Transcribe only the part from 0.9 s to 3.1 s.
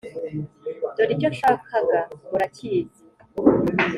dore icyo nshaka ga muracyizi